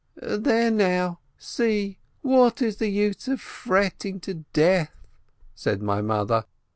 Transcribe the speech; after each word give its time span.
"There 0.15 0.71
now, 0.71 1.19
see, 1.37 1.99
what 2.23 2.59
is 2.59 2.77
the 2.77 2.89
use 2.89 3.27
of 3.27 3.39
fretting 3.39 4.19
to 4.21 4.33
death?" 4.51 4.95
said 5.53 5.79
my 5.83 6.01
mother. 6.01 6.45